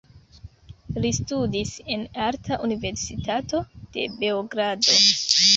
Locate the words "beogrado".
4.23-5.01